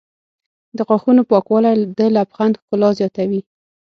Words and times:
د 0.77 0.79
غاښونو 0.87 1.21
پاکوالی 1.29 1.73
د 1.97 1.99
لبخند 2.15 2.55
ښکلا 2.61 2.89
زیاتوي. 2.99 3.41